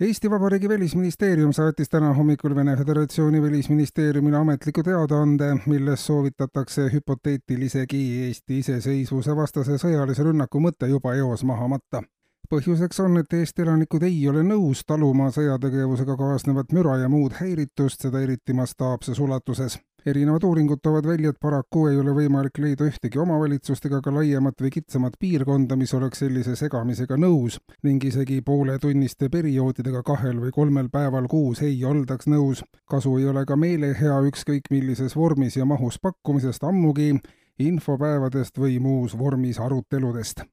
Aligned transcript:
Eesti 0.00 0.30
Vabariigi 0.30 0.68
Välisministeerium 0.68 1.52
saatis 1.52 1.88
täna 1.88 2.12
hommikul 2.12 2.54
Vene 2.54 2.76
Föderatsiooni 2.76 3.42
välisministeeriumile 3.42 4.36
ametliku 4.36 4.82
teadaande, 4.82 5.56
milles 5.66 6.06
soovitatakse 6.06 6.88
hüpoteetilisegi 6.92 8.00
Eesti 8.24 8.58
iseseisvuse 8.58 9.36
vastase 9.36 9.78
sõjalise 9.78 10.26
rünnaku 10.26 10.60
mõte 10.66 10.90
juba 10.90 11.14
eos 11.14 11.44
maha 11.44 11.68
matta 11.68 12.02
põhjuseks 12.50 13.00
on, 13.06 13.16
et 13.22 13.32
Eesti 13.32 13.62
elanikud 13.62 14.02
ei 14.02 14.18
ole 14.28 14.42
nõus 14.42 14.82
taluma 14.86 15.30
sõjategevusega 15.30 16.16
kaasnevat 16.18 16.74
müra 16.74 16.98
ja 16.98 17.08
muud 17.08 17.38
häiritust, 17.38 18.02
seda 18.02 18.20
eriti 18.20 18.52
mastaapses 18.52 19.22
ulatuses. 19.22 19.78
Erinevad 20.06 20.44
uuringud 20.44 20.78
toovad 20.82 21.06
välja, 21.06 21.30
et 21.30 21.40
paraku 21.40 21.86
ei 21.88 21.96
ole 22.00 22.12
võimalik 22.16 22.58
leida 22.60 22.86
ühtegi 22.88 23.18
omavalitsust 23.20 23.86
ega 23.88 24.00
ka 24.04 24.12
laiemat 24.14 24.60
või 24.60 24.70
kitsamat 24.74 25.16
piirkonda, 25.20 25.76
mis 25.80 25.94
oleks 25.96 26.20
sellise 26.24 26.56
segamisega 26.60 27.16
nõus 27.20 27.58
ning 27.82 28.04
isegi 28.04 28.40
pooletunniste 28.44 29.30
perioodidega 29.32 30.02
kahel 30.06 30.40
või 30.44 30.52
kolmel 30.52 30.90
päeval 30.92 31.28
kuus 31.28 31.62
ei 31.62 31.78
oldaks 31.84 32.28
nõus. 32.28 32.64
kasu 32.90 33.16
ei 33.18 33.28
ole 33.28 33.44
ka 33.46 33.56
meelehea 33.56 34.20
ükskõik 34.28 34.70
millises 34.70 35.16
vormis 35.16 35.56
ja 35.56 35.64
mahus 35.64 35.98
pakkumisest, 35.98 36.64
ammugi 36.64 37.14
infopäevadest 37.58 38.58
või 38.58 38.78
muus 38.80 39.18
vormis 39.18 39.60
aruteludest 39.60 40.44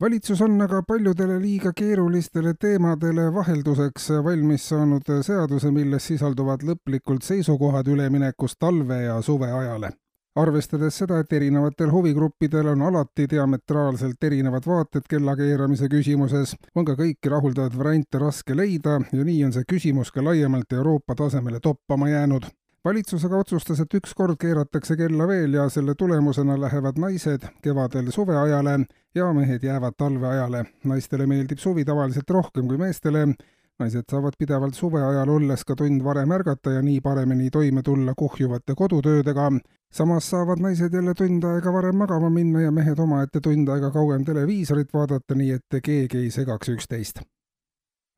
valitsus 0.00 0.40
on 0.40 0.60
aga 0.62 0.82
paljudele 0.82 1.40
liiga 1.40 1.72
keerulistele 1.76 2.54
teemadele 2.60 3.28
vahelduseks 3.34 4.10
valmis 4.24 4.68
saanud 4.68 5.12
seaduse, 5.22 5.70
milles 5.70 6.08
sisalduvad 6.12 6.64
lõplikult 6.68 7.24
seisukohad 7.24 7.88
üleminekust 7.88 8.58
talve 8.60 9.02
ja 9.02 9.20
suve 9.22 9.52
ajale. 9.52 9.90
arvestades 10.36 10.98
seda, 11.00 11.18
et 11.18 11.32
erinevatel 11.32 11.88
huvigruppidel 11.92 12.66
on 12.74 12.82
alati 12.82 13.24
diametraalselt 13.30 14.24
erinevad 14.24 14.66
vaated 14.66 15.06
kellakeeramise 15.08 15.88
küsimuses, 15.88 16.52
on 16.74 16.84
ka 16.84 16.92
kõiki 16.92 17.32
rahuldavat 17.32 17.78
variante 17.78 18.20
raske 18.20 18.56
leida 18.56 18.98
ja 19.12 19.24
nii 19.24 19.44
on 19.44 19.56
see 19.56 19.64
küsimus 19.64 20.12
ka 20.12 20.24
laiemalt 20.24 20.72
Euroopa 20.72 21.14
tasemele 21.14 21.60
toppama 21.60 22.08
jäänud 22.08 22.50
valitsus 22.86 23.24
aga 23.26 23.40
otsustas, 23.42 23.80
et 23.82 23.94
ükskord 23.98 24.38
keeratakse 24.38 24.96
kella 24.98 25.26
veel 25.26 25.56
ja 25.58 25.66
selle 25.72 25.96
tulemusena 25.98 26.54
lähevad 26.60 27.00
naised 27.02 27.48
kevadel 27.62 28.12
suveajale 28.14 28.78
ja 29.14 29.32
mehed 29.34 29.64
jäävad 29.66 29.96
talveajale. 29.98 30.64
naistele 30.84 31.26
meeldib 31.26 31.58
suvi 31.58 31.84
tavaliselt 31.84 32.30
rohkem 32.30 32.68
kui 32.68 32.78
meestele. 32.78 33.26
naised 33.78 34.04
saavad 34.10 34.38
pidevalt 34.38 34.74
suveajal 34.74 35.28
olles 35.28 35.64
ka 35.64 35.74
tund 35.76 36.04
varem 36.04 36.30
ärgata 36.32 36.72
ja 36.72 36.82
nii 36.82 37.00
paremini 37.00 37.50
toime 37.50 37.82
tulla 37.82 38.14
kuhjuvate 38.16 38.74
kodutöödega. 38.74 39.52
samas 39.92 40.30
saavad 40.30 40.60
naised 40.60 40.94
jälle 40.94 41.14
tund 41.14 41.44
aega 41.44 41.72
varem 41.72 41.96
magama 41.96 42.30
minna 42.30 42.60
ja 42.60 42.70
mehed 42.70 42.98
omaette 42.98 43.40
tund 43.40 43.68
aega 43.68 43.90
kauem 43.90 44.24
televiisorit 44.24 44.94
vaadata, 44.94 45.34
nii 45.34 45.50
et 45.50 45.82
keegi 45.82 46.18
ei 46.18 46.30
segaks 46.30 46.68
üksteist 46.68 47.26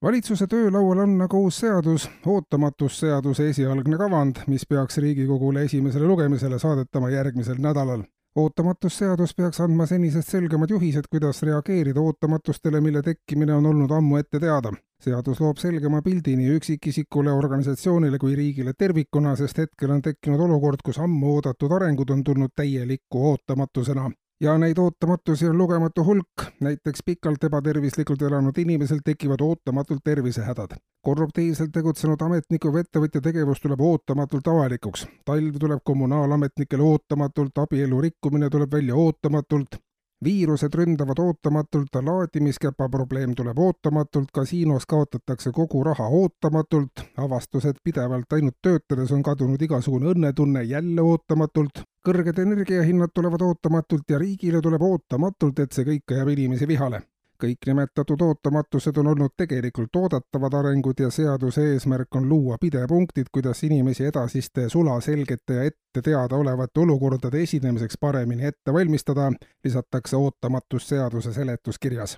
valitsuse 0.02 0.46
töölaual 0.46 0.98
on 0.98 1.22
aga 1.22 1.38
uus 1.38 1.58
seadus, 1.62 2.08
ootamatusseaduse 2.27 3.48
esialgne 3.48 3.98
kavand, 3.98 4.44
mis 4.46 4.66
peaks 4.66 4.98
Riigikogule 4.98 5.64
esimesele 5.66 6.06
lugemisele 6.06 6.58
saadetama 6.58 7.10
järgmisel 7.10 7.58
nädalal. 7.58 8.02
ootamatusseadus 8.36 9.34
peaks 9.34 9.60
andma 9.60 9.86
senisest 9.86 10.28
selgemad 10.28 10.70
juhised, 10.70 11.08
kuidas 11.10 11.42
reageerida 11.42 12.00
ootamatustele, 12.00 12.81
mille 12.81 13.03
tekkimine 13.03 13.54
on 13.54 13.66
olnud 13.66 13.91
ammu 13.91 14.16
ette 14.16 14.41
teada. 14.41 14.72
seadus 15.03 15.41
loob 15.41 15.56
selgema 15.56 16.03
pildi 16.03 16.36
nii 16.36 16.54
üksikisikule, 16.60 17.32
organisatsioonile 17.32 18.19
kui 18.19 18.36
riigile 18.36 18.72
tervikuna, 18.78 19.36
sest 19.36 19.59
hetkel 19.59 19.91
on 19.91 20.03
tekkinud 20.03 20.41
olukord, 20.41 20.78
kus 20.84 20.98
ammu 20.98 21.34
oodatud 21.34 21.72
arengud 21.72 22.10
on 22.10 22.25
tulnud 22.25 22.54
täieliku 22.56 23.30
ootamatusena 23.30 24.10
ja 24.41 24.59
neid 24.59 24.78
ootamatusi 24.78 25.49
on 25.49 25.59
lugematu 25.59 26.04
hulk, 26.04 26.44
näiteks 26.60 27.00
pikalt 27.06 27.44
ebatervislikult 27.44 28.22
elanud 28.22 28.59
inimesel 28.59 28.99
tekivad 29.04 29.41
ootamatult 29.41 30.00
tervisehädad. 30.04 30.76
korruptiivselt 31.03 31.72
tegutsenud 31.72 32.21
ametniku 32.21 32.72
või 32.72 32.81
ettevõtja 32.84 33.21
tegevus 33.21 33.60
tuleb 33.60 33.81
ootamatult 33.81 34.47
avalikuks. 34.47 35.06
talv 35.25 35.59
tuleb 35.60 35.81
kommunaalametnikele 35.84 36.82
ootamatult, 36.82 37.59
abielu 37.59 38.00
rikkumine 38.00 38.50
tuleb 38.50 38.72
välja 38.72 38.94
ootamatult, 38.94 39.77
viirused 40.25 40.75
ründavad 40.75 41.19
ootamatult, 41.19 41.94
laadimiskäpa 42.03 42.88
probleem 42.88 43.34
tuleb 43.34 43.59
ootamatult, 43.59 44.31
kasiinos 44.32 44.87
kaotatakse 44.87 45.53
kogu 45.53 45.84
raha 45.84 46.09
ootamatult, 46.09 47.04
avastused 47.16 47.78
pidevalt 47.84 48.32
ainult 48.32 48.56
töötades 48.62 49.12
on 49.12 49.22
kadunud 49.22 49.62
igasugune 49.62 50.10
õnnetunne 50.15 50.62
jälle 50.62 51.03
ootamatult, 51.03 51.82
kõrged 52.08 52.38
energiahinnad 52.41 53.12
tulevad 53.14 53.42
ootamatult 53.44 54.10
ja 54.10 54.19
riigile 54.19 54.62
tuleb 54.64 54.82
ootamatult, 54.82 55.58
et 55.60 55.76
see 55.76 55.84
kõik 55.84 56.14
ajab 56.16 56.32
inimesi 56.32 56.69
vihale. 56.69 57.02
Kõik 57.38 57.69
nimetatud 57.69 58.22
ootamatused 58.24 58.96
on 58.98 59.12
olnud 59.12 59.34
tegelikult 59.38 59.96
oodatavad 60.00 60.56
arengud 60.58 60.98
ja 61.04 61.10
seaduse 61.14 61.66
eesmärk 61.74 62.16
on 62.18 62.26
luua 62.28 62.56
pidepunktid, 62.58 63.28
kuidas 63.32 63.62
inimesi 63.68 64.08
edasiste 64.08 64.66
sulaselgete 64.72 65.58
ja 65.60 65.66
ette 65.70 66.02
teadaolevate 66.02 66.82
olukordade 66.82 67.42
esinemiseks 67.42 68.00
paremini 68.00 68.48
ette 68.50 68.72
valmistada, 68.72 69.30
lisatakse 69.64 70.16
ootamatus 70.16 70.88
seaduse 70.88 71.32
seletuskirjas 71.36 72.16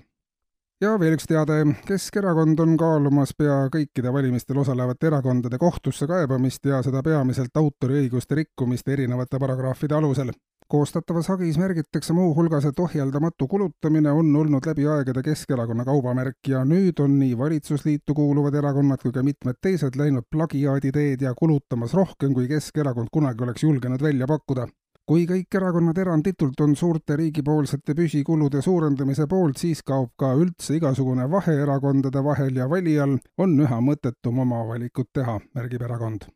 ja 0.81 0.95
veel 0.99 1.15
üks 1.15 1.27
teade, 1.29 1.61
Keskerakond 1.85 2.59
on 2.63 2.77
kaalumas 2.79 3.35
pea 3.37 3.65
kõikide 3.73 4.13
valimistel 4.13 4.61
osalevate 4.63 5.11
erakondade 5.11 5.59
kohtusse 5.61 6.07
kaebamist 6.09 6.65
ja 6.65 6.81
seda 6.85 7.03
peamiselt 7.05 7.57
autoriõiguste 7.61 8.39
rikkumiste 8.41 8.95
erinevate 8.95 9.39
paragrahvide 9.39 9.97
alusel. 9.97 10.33
Koostatavas 10.71 11.27
hagis 11.27 11.57
märgitakse 11.59 12.13
muuhulgas, 12.15 12.63
et 12.65 12.79
ohjeldamatu 12.79 13.47
kulutamine 13.51 14.11
on 14.15 14.29
olnud 14.39 14.65
läbi 14.65 14.87
aegade 14.87 15.23
Keskerakonna 15.25 15.83
kaubamärk 15.85 16.47
ja 16.47 16.63
nüüd 16.65 17.01
on 17.03 17.17
nii 17.19 17.37
valitsusliitu 17.37 18.15
kuuluvad 18.15 18.55
erakonnad 18.55 19.03
kui 19.03 19.11
ka 19.11 19.23
mitmed 19.23 19.59
teised 19.61 19.99
läinud 19.99 20.29
plagiaaditeed 20.31 21.27
ja 21.27 21.35
kulutamas 21.35 21.93
rohkem, 21.93 22.33
kui 22.33 22.47
Keskerakond 22.47 23.11
kunagi 23.11 23.43
oleks 23.43 23.67
julgenud 23.67 24.01
välja 24.01 24.29
pakkuda 24.31 24.69
kui 25.07 25.25
kõik 25.27 25.55
erakonnad 25.57 25.97
eranditult 25.97 26.59
on 26.61 26.75
suurte 26.75 27.15
riigipoolsete 27.19 27.95
püsikulude 27.95 28.61
suurendamise 28.61 29.27
poolt, 29.27 29.57
siis 29.57 29.81
kaob 29.83 30.11
ka 30.17 30.33
üldse 30.37 30.75
igasugune 30.77 31.29
vahe 31.31 31.55
erakondade 31.63 32.23
vahel 32.23 32.55
ja 32.55 32.69
valijal 32.69 33.17
on 33.37 33.57
üha 33.59 33.81
mõttetum 33.81 34.43
oma 34.45 34.61
valikut 34.67 35.09
teha, 35.13 35.39
märgib 35.55 35.81
erakond. 35.81 36.29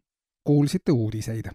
kuulsite 0.45 0.91
uudiseid 0.91 1.43